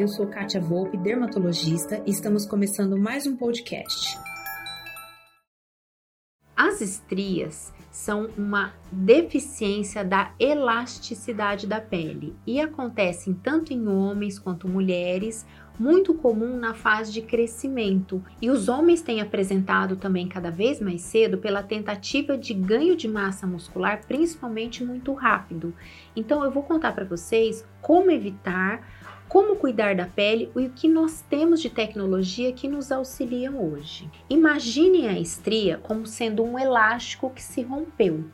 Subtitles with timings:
[0.00, 4.18] eu sou Kátia Volpe, dermatologista, e estamos começando mais um podcast.
[6.56, 14.66] As estrias são uma deficiência da elasticidade da pele e acontecem tanto em homens quanto
[14.66, 15.46] mulheres,
[15.78, 18.24] muito comum na fase de crescimento.
[18.40, 23.08] E os homens têm apresentado também cada vez mais cedo pela tentativa de ganho de
[23.08, 25.74] massa muscular, principalmente muito rápido.
[26.16, 28.99] Então eu vou contar para vocês como evitar
[29.30, 34.10] como cuidar da pele e o que nós temos de tecnologia que nos auxiliam hoje.
[34.28, 38.24] Imagine a estria como sendo um elástico que se rompeu.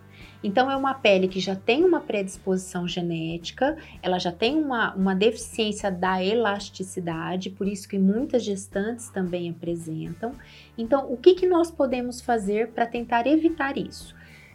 [0.42, 5.14] Então, é uma pele que já tem uma predisposição genética, ela já tem uma, uma
[5.14, 10.32] deficiência da elasticidade, por isso que muitas gestantes também apresentam.
[10.78, 14.15] Então, o que, que nós podemos fazer para tentar evitar isso?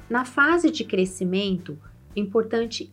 [0.10, 1.78] Na fase de crescimento,
[2.16, 2.92] importante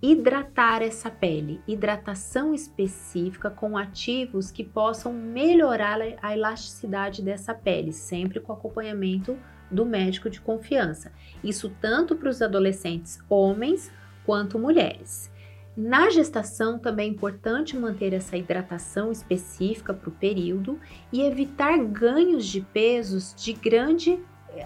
[0.00, 8.38] hidratar essa pele, hidratação específica com ativos que possam melhorar a elasticidade dessa pele, sempre
[8.38, 9.36] com acompanhamento
[9.70, 11.12] do médico de confiança.
[11.42, 13.90] Isso tanto para os adolescentes homens
[14.24, 15.30] quanto mulheres.
[15.76, 20.78] Na gestação também é importante manter essa hidratação específica para o período
[21.12, 24.18] e evitar ganhos de pesos de grande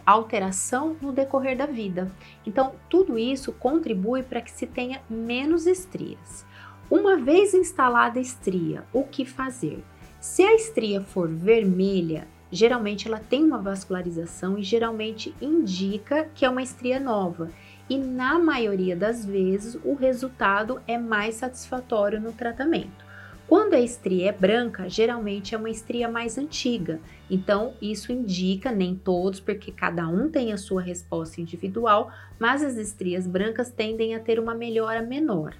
[0.06, 2.10] alteração no decorrer da vida.
[2.46, 6.46] Então, tudo isso contribui para que se tenha menos estrias.
[6.90, 9.82] Uma vez instalada a estria, o que fazer?
[10.20, 16.50] Se a estria for vermelha, geralmente ela tem uma vascularização e geralmente indica que é
[16.50, 17.50] uma estria nova.
[17.88, 23.11] E na maioria das vezes o resultado é mais satisfatório no tratamento.
[23.52, 26.98] Quando a estria é branca, geralmente é uma estria mais antiga.
[27.28, 32.78] Então, isso indica, nem todos, porque cada um tem a sua resposta individual, mas as
[32.78, 35.54] estrias brancas tendem a ter uma melhora menor.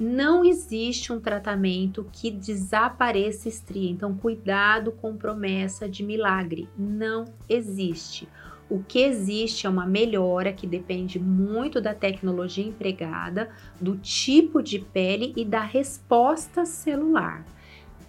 [0.00, 6.66] Não existe um tratamento que desapareça estria, então cuidado com promessa de milagre.
[6.78, 8.26] Não existe.
[8.68, 14.78] O que existe é uma melhora que depende muito da tecnologia empregada, do tipo de
[14.78, 17.44] pele e da resposta celular.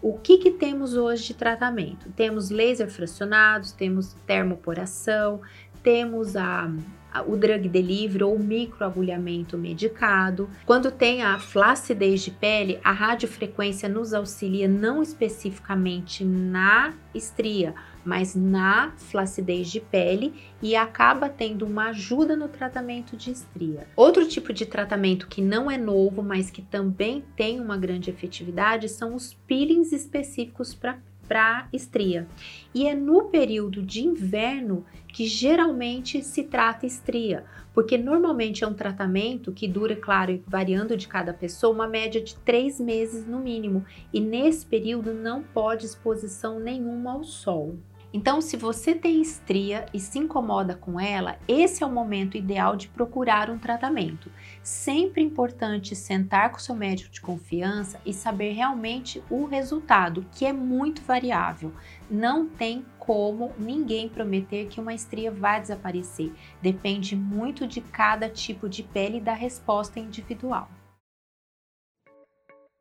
[0.01, 2.11] O que, que temos hoje de tratamento?
[2.11, 5.41] Temos laser fracionados, temos termoporação,
[5.81, 6.71] temos a,
[7.21, 10.49] o drug delivery ou microagulhamento medicado.
[10.65, 18.35] Quando tem a flacidez de pele, a radiofrequência nos auxilia não especificamente na estria, mas
[18.35, 23.87] na flacidez de pele e acaba tendo uma ajuda no tratamento de estria.
[23.95, 28.89] Outro tipo de tratamento que não é novo, mas que também tem uma grande efetividade
[28.89, 30.97] são os peelings específicos para
[31.27, 32.27] para estria.
[32.73, 38.73] E é no período de inverno que geralmente se trata estria, porque normalmente é um
[38.73, 43.85] tratamento que dura, claro, variando de cada pessoa, uma média de três meses no mínimo,
[44.13, 47.77] e nesse período não pode exposição nenhuma ao sol.
[48.15, 52.77] Então, se você tem estria e se incomoda com ela, esse é o momento ideal
[52.77, 54.31] de procurar um tratamento.
[54.63, 60.53] Sempre importante sentar com seu médico de confiança e saber realmente o resultado, que é
[60.53, 61.73] muito variável.
[62.09, 66.31] Não tem como ninguém prometer que uma estria vai desaparecer.
[66.61, 70.69] Depende muito de cada tipo de pele e da resposta individual.